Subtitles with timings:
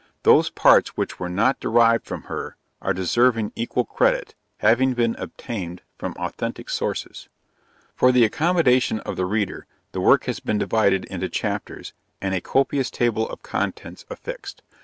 [0.23, 5.83] Those parts which were not derived from her, are deserving equal credit, having been obtained
[5.95, 7.29] from authentic sources.
[7.93, 12.41] For the accommodation of the reader, the work has been divided into chapters, and a
[12.41, 14.63] copious table of contents affixed.